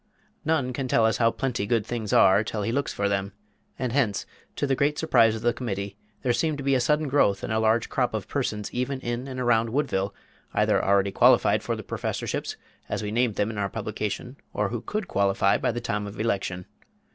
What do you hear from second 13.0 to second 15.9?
we named them in our publication, or who could "qualify" by the